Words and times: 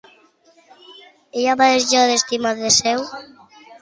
Ella 1.41 1.55
va 1.61 1.67
deixar 1.73 2.07
d'estimar 2.13 2.55
Teseu? 2.63 3.09